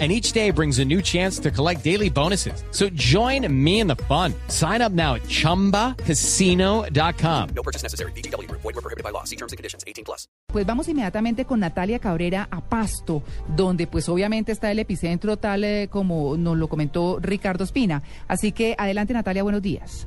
and 0.00 0.10
each 0.10 0.32
day 0.32 0.50
brings 0.50 0.80
a 0.80 0.84
new 0.84 1.00
chance 1.00 1.38
to 1.38 1.52
collect 1.52 1.84
daily 1.84 2.10
bonuses. 2.10 2.64
So 2.72 2.88
join 2.94 3.46
me 3.48 3.78
in 3.78 3.86
the 3.86 3.94
fun. 4.08 4.34
Sign 4.48 4.82
up 4.82 4.90
now 4.90 5.14
at 5.14 5.22
ChumbaCasino.com. 5.28 7.48
No 7.54 7.62
purchase 7.62 7.84
necessary. 7.84 8.10
BGW. 8.16 8.50
Void 8.50 8.64
were 8.64 8.72
prohibited 8.72 9.04
by 9.04 9.10
law. 9.10 9.22
See 9.22 9.36
terms 9.36 9.52
and 9.52 9.56
conditions. 9.56 9.84
18 9.86 10.04
plus. 10.04 10.26
Pues 10.48 10.66
vamos 10.66 10.88
inmediatamente 10.88 11.44
con 11.44 11.60
Natalia 11.60 11.98
Cabrera 11.98 12.48
a 12.50 12.60
Pasto, 12.60 13.22
donde 13.56 13.86
pues 13.86 14.08
obviamente 14.08 14.52
está 14.52 14.70
el 14.70 14.78
epicentro 14.78 15.36
tal 15.36 15.64
eh, 15.64 15.88
como 15.90 16.36
nos 16.36 16.56
lo 16.56 16.68
comentó 16.68 17.18
Ricardo 17.20 17.64
Espina. 17.64 18.02
Así 18.28 18.52
que 18.52 18.74
adelante 18.78 19.14
Natalia, 19.14 19.42
buenos 19.42 19.62
días. 19.62 20.06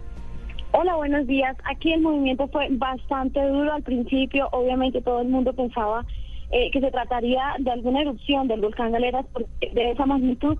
Hola, 0.71 0.95
buenos 0.95 1.25
días. 1.27 1.57
Aquí 1.65 1.91
el 1.91 2.01
movimiento 2.01 2.47
fue 2.49 2.67
bastante 2.71 3.41
duro 3.41 3.73
al 3.73 3.83
principio. 3.83 4.47
Obviamente 4.51 5.01
todo 5.01 5.21
el 5.21 5.27
mundo 5.27 5.53
pensaba 5.53 6.05
eh, 6.51 6.71
que 6.71 6.79
se 6.79 6.91
trataría 6.91 7.55
de 7.59 7.71
alguna 7.71 8.01
erupción 8.01 8.47
del 8.47 8.61
volcán 8.61 8.91
Galeras 8.91 9.25
de 9.59 9.91
esa 9.91 10.05
magnitud 10.05 10.57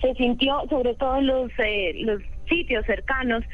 se 0.00 0.14
sintió 0.14 0.62
sobre 0.68 0.94
todo 0.94 1.16
en 1.16 1.26
los, 1.26 1.50
eh, 1.58 1.92
los 2.04 2.22
sitios 2.48 2.84
cercanos 2.86 3.44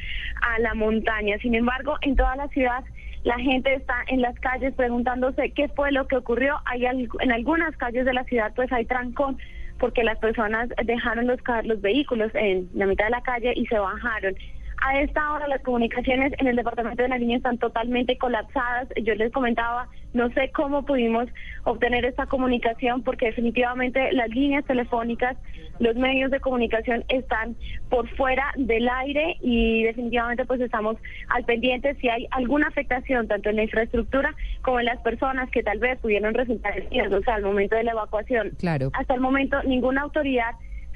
a 0.42 0.58
la 0.60 0.74
montaña. 0.74 1.38
Sin 1.38 1.54
embargo, 1.54 1.96
en 2.02 2.16
toda 2.16 2.36
la 2.36 2.48
ciudad 2.48 2.84
la 3.24 3.38
gente 3.38 3.74
está 3.74 4.04
en 4.06 4.20
las 4.20 4.38
calles 4.38 4.72
preguntándose 4.74 5.50
qué 5.50 5.68
fue 5.68 5.90
lo 5.90 6.06
que 6.06 6.16
ocurrió. 6.16 6.60
Hay 6.64 6.86
en 6.86 7.32
algunas 7.32 7.76
calles 7.76 8.04
de 8.04 8.14
la 8.14 8.24
ciudad 8.24 8.52
pues 8.54 8.72
hay 8.72 8.84
trancón 8.84 9.38
porque 9.78 10.04
las 10.04 10.18
personas 10.18 10.68
dejaron 10.84 11.26
los, 11.26 11.40
los 11.64 11.80
vehículos 11.80 12.30
en 12.34 12.68
la 12.74 12.86
mitad 12.86 13.06
de 13.06 13.10
la 13.10 13.22
calle 13.22 13.52
y 13.56 13.66
se 13.66 13.78
bajaron. 13.78 14.34
A 14.82 15.00
esta 15.00 15.32
hora 15.32 15.48
las 15.48 15.62
comunicaciones 15.62 16.32
en 16.38 16.48
el 16.48 16.56
departamento 16.56 17.02
de 17.02 17.08
Nariño 17.08 17.36
están 17.36 17.58
totalmente 17.58 18.18
colapsadas. 18.18 18.88
Yo 19.02 19.14
les 19.14 19.32
comentaba, 19.32 19.88
no 20.12 20.28
sé 20.30 20.50
cómo 20.52 20.84
pudimos 20.84 21.28
obtener 21.64 22.04
esta 22.04 22.26
comunicación 22.26 23.02
porque 23.02 23.26
definitivamente 23.26 24.12
las 24.12 24.28
líneas 24.28 24.64
telefónicas, 24.64 25.36
los 25.78 25.96
medios 25.96 26.30
de 26.30 26.40
comunicación 26.40 27.04
están 27.08 27.56
por 27.88 28.08
fuera 28.16 28.52
del 28.56 28.88
aire 28.88 29.36
y 29.40 29.84
definitivamente 29.84 30.44
pues 30.44 30.60
estamos 30.60 30.96
al 31.28 31.44
pendiente 31.44 31.94
si 31.96 32.08
hay 32.08 32.26
alguna 32.30 32.68
afectación 32.68 33.28
tanto 33.28 33.48
en 33.50 33.56
la 33.56 33.62
infraestructura 33.64 34.34
como 34.62 34.80
en 34.80 34.86
las 34.86 35.00
personas 35.00 35.50
que 35.50 35.62
tal 35.62 35.78
vez 35.78 35.98
pudieron 36.00 36.34
resultar 36.34 36.78
heridos 36.78 37.26
al 37.28 37.42
momento 37.42 37.76
de 37.76 37.84
la 37.84 37.92
evacuación. 37.92 38.50
Claro. 38.58 38.90
Hasta 38.92 39.14
el 39.14 39.20
momento 39.20 39.62
ninguna 39.64 40.02
autoridad 40.02 40.52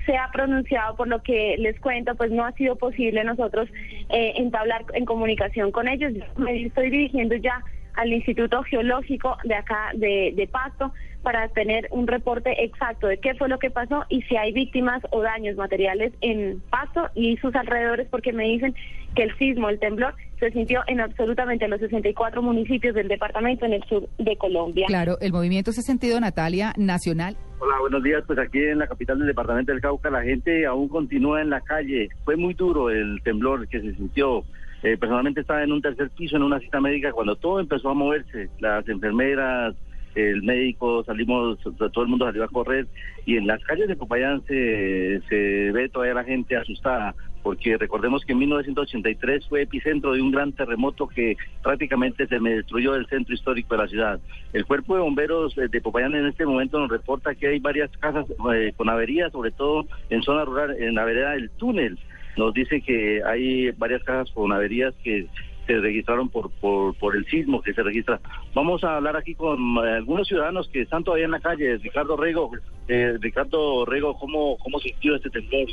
se 0.06 0.16
ha 0.16 0.30
pronunciado, 0.32 0.96
por 0.96 1.08
lo 1.08 1.22
que 1.22 1.56
les 1.58 1.78
cuento, 1.80 2.14
pues 2.14 2.30
no 2.30 2.44
ha 2.44 2.52
sido 2.52 2.76
posible 2.76 3.24
nosotros 3.24 3.68
eh, 4.08 4.32
entablar 4.36 4.84
en 4.94 5.04
comunicación 5.04 5.70
con 5.72 5.88
ellos. 5.88 6.12
me 6.36 6.64
estoy 6.64 6.90
dirigiendo 6.90 7.36
ya 7.36 7.62
al 7.94 8.12
Instituto 8.12 8.62
Geológico 8.62 9.36
de 9.44 9.54
acá 9.54 9.90
de, 9.94 10.32
de 10.34 10.46
Pasto 10.46 10.92
para 11.22 11.48
tener 11.48 11.88
un 11.90 12.06
reporte 12.06 12.64
exacto 12.64 13.06
de 13.06 13.18
qué 13.18 13.34
fue 13.34 13.48
lo 13.48 13.58
que 13.58 13.70
pasó 13.70 14.04
y 14.08 14.22
si 14.22 14.36
hay 14.36 14.52
víctimas 14.52 15.02
o 15.10 15.20
daños 15.20 15.56
materiales 15.56 16.12
en 16.20 16.62
Pasto 16.70 17.08
y 17.14 17.36
sus 17.38 17.54
alrededores, 17.54 18.08
porque 18.10 18.32
me 18.32 18.44
dicen 18.44 18.74
que 19.14 19.24
el 19.24 19.36
sismo, 19.36 19.68
el 19.68 19.78
temblor, 19.78 20.14
se 20.38 20.50
sintió 20.52 20.80
en 20.86 21.00
absolutamente 21.00 21.68
los 21.68 21.80
64 21.80 22.40
municipios 22.42 22.94
del 22.94 23.08
departamento 23.08 23.66
en 23.66 23.74
el 23.74 23.84
sur 23.84 24.08
de 24.18 24.36
Colombia. 24.36 24.86
Claro, 24.86 25.18
el 25.20 25.32
movimiento 25.32 25.72
se 25.72 25.80
ha 25.80 25.84
sentido, 25.84 26.18
Natalia, 26.20 26.72
nacional. 26.78 27.36
Hola, 27.62 27.78
buenos 27.78 28.02
días. 28.02 28.24
Pues 28.26 28.38
aquí 28.38 28.58
en 28.58 28.78
la 28.78 28.86
capital 28.86 29.18
del 29.18 29.28
departamento 29.28 29.70
del 29.70 29.82
Cauca 29.82 30.08
la 30.08 30.22
gente 30.22 30.64
aún 30.64 30.88
continúa 30.88 31.42
en 31.42 31.50
la 31.50 31.60
calle. 31.60 32.08
Fue 32.24 32.34
muy 32.34 32.54
duro 32.54 32.88
el 32.88 33.20
temblor 33.22 33.68
que 33.68 33.82
se 33.82 33.94
sintió. 33.96 34.44
Eh, 34.82 34.96
personalmente 34.96 35.42
estaba 35.42 35.62
en 35.62 35.72
un 35.72 35.82
tercer 35.82 36.08
piso 36.08 36.36
en 36.36 36.42
una 36.42 36.58
cita 36.58 36.80
médica 36.80 37.12
cuando 37.12 37.36
todo 37.36 37.60
empezó 37.60 37.90
a 37.90 37.94
moverse. 37.94 38.48
Las 38.60 38.88
enfermeras, 38.88 39.74
el 40.14 40.42
médico, 40.42 41.04
salimos, 41.04 41.58
todo 41.60 42.02
el 42.02 42.08
mundo 42.08 42.24
salió 42.24 42.44
a 42.44 42.48
correr 42.48 42.86
y 43.26 43.36
en 43.36 43.46
las 43.46 43.62
calles 43.64 43.88
de 43.88 43.96
Popayán 43.96 44.42
se, 44.46 45.20
se 45.28 45.70
ve 45.70 45.90
todavía 45.90 46.14
la 46.14 46.24
gente 46.24 46.56
asustada 46.56 47.14
porque 47.42 47.76
recordemos 47.76 48.24
que 48.24 48.32
en 48.32 48.38
1983 48.40 49.48
fue 49.48 49.62
epicentro 49.62 50.12
de 50.12 50.22
un 50.22 50.30
gran 50.30 50.52
terremoto 50.52 51.08
que 51.08 51.36
prácticamente 51.62 52.26
se 52.26 52.40
me 52.40 52.56
destruyó 52.56 52.94
el 52.94 53.06
centro 53.06 53.34
histórico 53.34 53.74
de 53.74 53.82
la 53.82 53.88
ciudad. 53.88 54.20
El 54.52 54.66
cuerpo 54.66 54.94
de 54.94 55.02
bomberos 55.02 55.54
de 55.54 55.80
Popayán 55.80 56.14
en 56.14 56.26
este 56.26 56.46
momento 56.46 56.78
nos 56.78 56.90
reporta 56.90 57.34
que 57.34 57.48
hay 57.48 57.58
varias 57.58 57.90
casas 57.98 58.26
eh, 58.54 58.72
con 58.76 58.88
averías, 58.88 59.32
sobre 59.32 59.50
todo 59.52 59.86
en 60.10 60.22
zona 60.22 60.44
rural, 60.44 60.76
en 60.78 60.94
la 60.94 61.04
vereda 61.04 61.32
del 61.32 61.50
túnel. 61.50 61.98
Nos 62.36 62.54
dice 62.54 62.80
que 62.80 63.22
hay 63.24 63.70
varias 63.72 64.02
casas 64.04 64.30
con 64.32 64.52
averías 64.52 64.94
que 65.02 65.26
se 65.66 65.78
registraron 65.78 66.28
por, 66.28 66.50
por, 66.50 66.94
por 66.96 67.16
el 67.16 67.24
sismo 67.26 67.62
que 67.62 67.72
se 67.72 67.82
registra. 67.82 68.20
Vamos 68.54 68.82
a 68.82 68.96
hablar 68.96 69.16
aquí 69.16 69.34
con 69.34 69.58
eh, 69.76 69.96
algunos 69.96 70.26
ciudadanos 70.26 70.68
que 70.68 70.82
están 70.82 71.04
todavía 71.04 71.26
en 71.26 71.30
la 71.30 71.40
calle. 71.40 71.76
Ricardo 71.78 72.16
Rego, 72.16 72.50
eh, 72.88 73.16
Ricardo 73.20 73.84
Rego, 73.86 74.18
¿cómo, 74.18 74.56
cómo 74.58 74.80
sintió 74.80 75.14
este 75.14 75.30
temblor? 75.30 75.68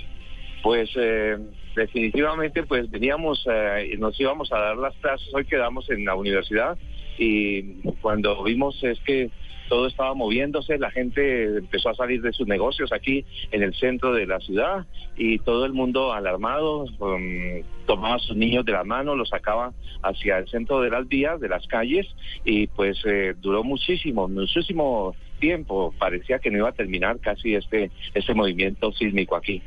Pues 0.64 0.90
eh, 0.96 1.38
definitivamente 1.76 2.64
pues 2.64 2.90
veníamos 2.90 3.46
y 3.92 3.98
nos 3.98 4.20
íbamos 4.20 4.52
a 4.52 4.60
dar 4.60 4.78
las 4.78 4.96
clases, 4.96 5.28
hoy 5.34 5.46
quedamos 5.46 5.90
en 5.90 6.06
la 6.06 6.16
universidad 6.16 6.78
y 7.18 7.82
cuando 8.02 8.44
vimos 8.44 8.84
es 8.84 9.00
que 9.02 9.30
todo 9.68 9.88
estaba 9.88 10.14
moviéndose, 10.14 10.78
la 10.78 10.92
gente 10.92 11.58
empezó 11.58 11.90
a 11.90 11.96
salir 11.96 12.22
de 12.22 12.32
sus 12.32 12.48
negocios 12.48 12.92
aquí 12.92 13.26
en 13.52 13.64
el 13.64 13.74
centro 13.76 14.14
de 14.14 14.26
la 14.26 14.40
ciudad 14.40 14.86
y 15.16 15.40
todo 15.40 15.66
el 15.66 15.74
mundo 15.74 16.14
alarmado 16.14 16.86
tomaba 17.86 18.16
a 18.16 18.20
sus 18.20 18.36
niños 18.36 18.66
de 18.66 18.72
la 18.72 18.84
mano, 18.84 19.16
los 19.16 19.30
sacaba 19.30 19.74
hacia 20.04 20.38
el 20.38 20.48
centro 20.48 20.82
de 20.82 20.90
las 20.90 21.08
vías, 21.08 21.40
de 21.40 21.50
las 21.50 21.68
calles 21.68 22.08
y 22.46 22.68
pues 22.68 22.98
eh, 23.06 23.36
duró 23.40 23.64
muchísimo, 23.64 24.28
muchísimo 24.28 25.16
tiempo, 25.40 25.94
parecía 26.00 26.40
que 26.40 26.50
no 26.50 26.60
iba 26.60 26.70
a 26.70 26.74
terminar 26.74 27.20
casi 27.20 27.56
este, 27.56 27.92
este 28.14 28.34
movimiento 28.34 28.92
sísmico 28.94 29.36
aquí. 29.36 29.62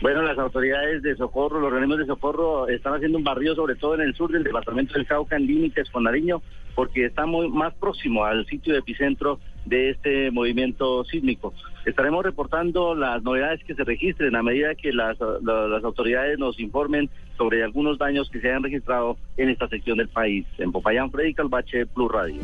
Bueno, 0.00 0.22
las 0.22 0.38
autoridades 0.38 1.02
de 1.02 1.16
socorro, 1.16 1.60
los 1.60 1.68
organismos 1.68 1.98
de 1.98 2.06
socorro 2.06 2.68
están 2.68 2.94
haciendo 2.94 3.18
un 3.18 3.24
barrio 3.24 3.54
sobre 3.54 3.76
todo 3.76 3.94
en 3.94 4.02
el 4.02 4.14
sur 4.14 4.30
del 4.30 4.44
departamento 4.44 4.94
del 4.94 5.06
Cauca, 5.06 5.36
en 5.36 5.46
límites 5.46 5.88
con 5.90 6.04
Nariño, 6.04 6.42
porque 6.74 7.06
está 7.06 7.26
muy 7.26 7.48
más 7.48 7.72
próximo 7.74 8.24
al 8.24 8.44
sitio 8.46 8.72
de 8.72 8.80
epicentro 8.80 9.38
de 9.64 9.90
este 9.90 10.30
movimiento 10.30 11.04
sísmico. 11.04 11.54
Estaremos 11.86 12.24
reportando 12.24 12.94
las 12.94 13.22
novedades 13.22 13.62
que 13.64 13.74
se 13.74 13.84
registren 13.84 14.36
a 14.36 14.42
medida 14.42 14.74
que 14.74 14.92
las, 14.92 15.16
las 15.20 15.84
autoridades 15.84 16.38
nos 16.38 16.58
informen 16.60 17.08
sobre 17.38 17.62
algunos 17.62 17.98
daños 17.98 18.28
que 18.30 18.40
se 18.40 18.48
hayan 18.48 18.62
registrado 18.62 19.16
en 19.36 19.48
esta 19.48 19.68
sección 19.68 19.98
del 19.98 20.08
país. 20.08 20.46
En 20.58 20.72
Popayán, 20.72 21.10
Freddy 21.10 21.34
Calvache, 21.34 21.86
Plus 21.86 22.10
Radio. 22.10 22.40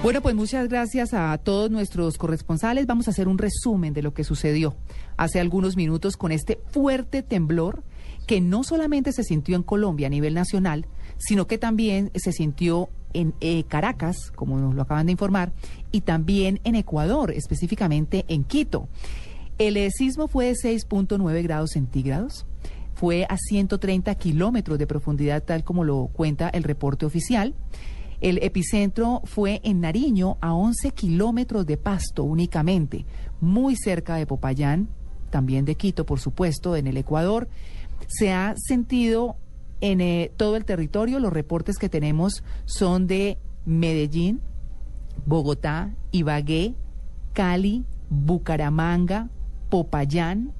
Bueno, 0.00 0.22
pues 0.22 0.36
muchas 0.36 0.68
gracias 0.68 1.12
a 1.12 1.36
todos 1.38 1.72
nuestros 1.72 2.18
corresponsales. 2.18 2.86
Vamos 2.86 3.08
a 3.08 3.10
hacer 3.10 3.26
un 3.26 3.36
resumen 3.36 3.92
de 3.92 4.02
lo 4.02 4.14
que 4.14 4.22
sucedió 4.22 4.76
hace 5.16 5.40
algunos 5.40 5.76
minutos 5.76 6.16
con 6.16 6.30
este 6.30 6.60
fuerte 6.70 7.24
temblor 7.24 7.82
que 8.28 8.40
no 8.40 8.62
solamente 8.62 9.12
se 9.12 9.24
sintió 9.24 9.56
en 9.56 9.64
Colombia 9.64 10.06
a 10.06 10.10
nivel 10.10 10.34
nacional, 10.34 10.86
sino 11.16 11.48
que 11.48 11.58
también 11.58 12.12
se 12.14 12.32
sintió 12.32 12.90
en 13.12 13.34
eh, 13.40 13.64
Caracas, 13.64 14.30
como 14.36 14.58
nos 14.58 14.74
lo 14.76 14.82
acaban 14.82 15.06
de 15.06 15.12
informar, 15.12 15.52
y 15.90 16.02
también 16.02 16.60
en 16.62 16.76
Ecuador, 16.76 17.32
específicamente 17.32 18.24
en 18.28 18.44
Quito. 18.44 18.88
El 19.58 19.76
eh, 19.76 19.90
sismo 19.90 20.28
fue 20.28 20.46
de 20.46 20.52
6.9 20.52 21.42
grados 21.42 21.70
centígrados, 21.72 22.46
fue 22.94 23.26
a 23.28 23.36
130 23.36 24.14
kilómetros 24.14 24.78
de 24.78 24.86
profundidad, 24.86 25.42
tal 25.42 25.64
como 25.64 25.82
lo 25.82 26.06
cuenta 26.12 26.48
el 26.48 26.62
reporte 26.62 27.04
oficial. 27.04 27.54
El 28.20 28.38
epicentro 28.42 29.22
fue 29.24 29.60
en 29.62 29.80
Nariño, 29.80 30.38
a 30.40 30.54
11 30.54 30.90
kilómetros 30.90 31.66
de 31.66 31.76
Pasto 31.76 32.24
únicamente, 32.24 33.06
muy 33.40 33.76
cerca 33.76 34.16
de 34.16 34.26
Popayán, 34.26 34.88
también 35.30 35.64
de 35.64 35.76
Quito, 35.76 36.04
por 36.04 36.18
supuesto, 36.18 36.74
en 36.74 36.86
el 36.86 36.96
Ecuador. 36.96 37.48
Se 38.08 38.32
ha 38.32 38.54
sentido 38.56 39.36
en 39.80 40.00
eh, 40.00 40.32
todo 40.36 40.56
el 40.56 40.64
territorio. 40.64 41.20
Los 41.20 41.32
reportes 41.32 41.78
que 41.78 41.88
tenemos 41.88 42.42
son 42.64 43.06
de 43.06 43.38
Medellín, 43.64 44.40
Bogotá, 45.26 45.94
Ibagué, 46.10 46.74
Cali, 47.32 47.84
Bucaramanga, 48.10 49.28
Popayán, 49.68 50.52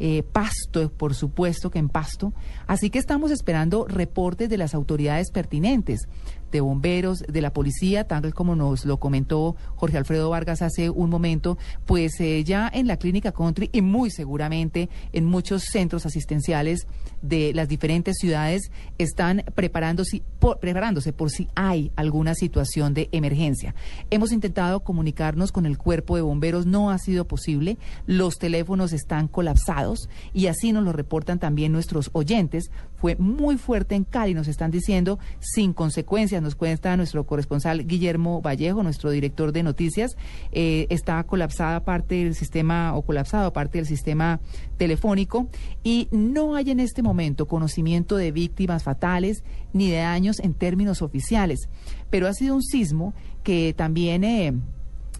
eh, 0.00 0.22
Pasto, 0.22 0.90
por 0.90 1.14
supuesto 1.14 1.70
que 1.70 1.78
en 1.78 1.88
Pasto. 1.88 2.32
Así 2.66 2.90
que 2.90 2.98
estamos 2.98 3.30
esperando 3.30 3.86
reportes 3.86 4.48
de 4.48 4.58
las 4.58 4.74
autoridades 4.74 5.30
pertinentes 5.30 6.08
de 6.54 6.60
bomberos, 6.60 7.24
de 7.28 7.40
la 7.40 7.52
policía, 7.52 8.04
tal 8.06 8.32
como 8.32 8.54
nos 8.54 8.84
lo 8.84 8.98
comentó 8.98 9.56
Jorge 9.74 9.98
Alfredo 9.98 10.30
Vargas 10.30 10.62
hace 10.62 10.88
un 10.88 11.10
momento, 11.10 11.58
pues 11.84 12.20
eh, 12.20 12.44
ya 12.44 12.70
en 12.72 12.86
la 12.86 12.96
clínica 12.96 13.32
country 13.32 13.70
y 13.72 13.82
muy 13.82 14.08
seguramente 14.10 14.88
en 15.12 15.24
muchos 15.24 15.64
centros 15.64 16.06
asistenciales 16.06 16.86
de 17.22 17.52
las 17.54 17.68
diferentes 17.68 18.16
ciudades 18.20 18.70
están 18.98 19.44
preparándose 19.56 20.22
preparándose 20.60 21.12
por 21.12 21.30
si 21.30 21.48
hay 21.56 21.90
alguna 21.96 22.34
situación 22.34 22.94
de 22.94 23.08
emergencia. 23.10 23.74
Hemos 24.10 24.30
intentado 24.30 24.80
comunicarnos 24.80 25.50
con 25.50 25.66
el 25.66 25.76
cuerpo 25.76 26.14
de 26.16 26.22
bomberos, 26.22 26.66
no 26.66 26.90
ha 26.90 26.98
sido 26.98 27.26
posible, 27.26 27.78
los 28.06 28.38
teléfonos 28.38 28.92
están 28.92 29.26
colapsados 29.26 30.08
y 30.32 30.46
así 30.46 30.72
nos 30.72 30.84
lo 30.84 30.92
reportan 30.92 31.40
también 31.40 31.72
nuestros 31.72 32.10
oyentes. 32.12 32.70
Fue 33.04 33.16
muy 33.16 33.58
fuerte 33.58 33.96
en 33.96 34.04
Cali, 34.04 34.32
nos 34.32 34.48
están 34.48 34.70
diciendo, 34.70 35.18
sin 35.38 35.74
consecuencias, 35.74 36.40
nos 36.40 36.54
cuenta 36.54 36.96
nuestro 36.96 37.26
corresponsal 37.26 37.86
Guillermo 37.86 38.40
Vallejo, 38.40 38.82
nuestro 38.82 39.10
director 39.10 39.52
de 39.52 39.62
noticias, 39.62 40.16
eh, 40.52 40.86
está 40.88 41.22
colapsada 41.24 41.84
parte 41.84 42.14
del 42.14 42.34
sistema 42.34 42.96
o 42.96 43.02
colapsado 43.02 43.52
parte 43.52 43.76
del 43.76 43.86
sistema 43.86 44.40
telefónico 44.78 45.48
y 45.82 46.08
no 46.12 46.54
hay 46.54 46.70
en 46.70 46.80
este 46.80 47.02
momento 47.02 47.46
conocimiento 47.46 48.16
de 48.16 48.32
víctimas 48.32 48.84
fatales 48.84 49.44
ni 49.74 49.90
de 49.90 49.98
daños 49.98 50.40
en 50.40 50.54
términos 50.54 51.02
oficiales, 51.02 51.68
pero 52.08 52.26
ha 52.26 52.32
sido 52.32 52.54
un 52.54 52.62
sismo 52.62 53.12
que 53.42 53.74
también 53.76 54.24
eh, 54.24 54.54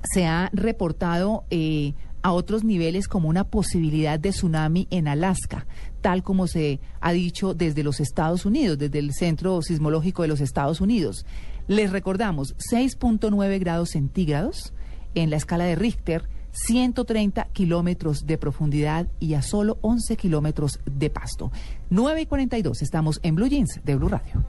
se 0.05 0.25
ha 0.25 0.49
reportado 0.55 1.45
eh, 1.51 1.93
a 2.23 2.33
otros 2.33 2.65
niveles 2.65 3.09
como 3.09 3.29
una 3.29 3.45
posibilidad 3.45 4.19
de 4.19 4.31
tsunami 4.31 4.89
en 4.91 5.09
Alaska, 5.09 5.67
tal 6.05 6.23
como 6.23 6.47
se 6.49 6.81
ha 7.01 7.13
dicho 7.13 7.55
desde 7.55 7.83
los 7.83 7.99
Estados 7.99 8.45
Unidos, 8.45 8.77
desde 8.77 8.99
el 8.99 9.15
Centro 9.15 9.63
Sismológico 9.63 10.21
de 10.21 10.29
los 10.29 10.43
Estados 10.43 10.83
Unidos. 10.83 11.25
Les 11.67 11.91
recordamos 11.91 12.55
6.9 12.71 13.59
grados 13.59 13.93
centígrados 13.93 14.75
en 15.15 15.31
la 15.31 15.37
escala 15.37 15.65
de 15.65 15.77
Richter 15.77 16.29
130 16.51 17.47
kilómetros 17.55 18.27
de 18.27 18.37
profundidad 18.37 19.09
y 19.19 19.33
a 19.33 19.41
solo 19.41 19.79
11 19.81 20.19
kilómetros 20.19 20.79
de 20.85 21.09
pasto. 21.09 21.51
9 21.89 22.21
y 22.21 22.27
42, 22.27 22.83
estamos 22.83 23.19
en 23.23 23.37
Blue 23.37 23.49
Jeans 23.49 23.81
de 23.83 23.97
Blue 23.97 24.11
Radio. 24.11 24.45